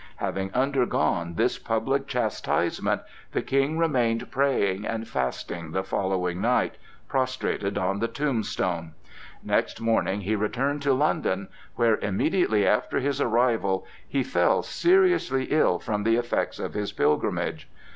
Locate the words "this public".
1.35-2.07